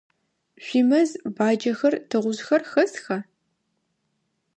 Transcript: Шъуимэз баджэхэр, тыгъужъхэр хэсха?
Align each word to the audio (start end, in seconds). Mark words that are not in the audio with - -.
Шъуимэз 0.65 1.09
баджэхэр, 1.35 1.93
тыгъужъхэр 2.09 2.61
хэсха? 2.71 3.17